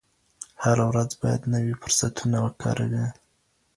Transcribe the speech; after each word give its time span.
هره 0.63 0.83
ورځ 0.91 1.09
باید 1.21 1.41
نوي 1.53 1.73
فرصتونه 1.81 2.37
وکاروئ. 2.41 3.05